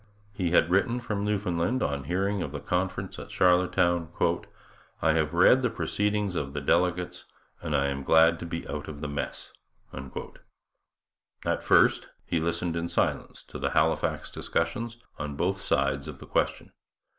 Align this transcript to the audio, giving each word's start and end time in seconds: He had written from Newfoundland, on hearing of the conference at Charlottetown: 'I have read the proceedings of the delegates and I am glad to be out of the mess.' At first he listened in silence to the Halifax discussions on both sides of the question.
He 0.33 0.49
had 0.49 0.71
written 0.71 0.99
from 0.99 1.23
Newfoundland, 1.23 1.83
on 1.83 2.05
hearing 2.05 2.41
of 2.41 2.51
the 2.53 2.59
conference 2.59 3.19
at 3.19 3.29
Charlottetown: 3.29 4.09
'I 4.99 5.13
have 5.13 5.31
read 5.31 5.61
the 5.61 5.69
proceedings 5.69 6.33
of 6.33 6.53
the 6.53 6.59
delegates 6.59 7.25
and 7.61 7.75
I 7.75 7.85
am 7.85 8.01
glad 8.01 8.39
to 8.39 8.47
be 8.47 8.67
out 8.67 8.87
of 8.87 9.01
the 9.01 9.07
mess.' 9.07 9.53
At 9.93 11.63
first 11.63 12.09
he 12.25 12.39
listened 12.39 12.75
in 12.75 12.89
silence 12.89 13.43
to 13.43 13.59
the 13.59 13.69
Halifax 13.77 14.31
discussions 14.31 14.97
on 15.19 15.35
both 15.35 15.61
sides 15.61 16.07
of 16.07 16.17
the 16.17 16.25
question. 16.25 16.71